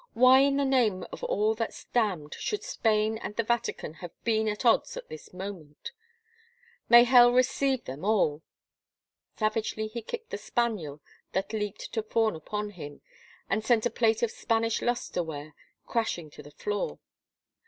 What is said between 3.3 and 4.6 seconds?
the Vatican have been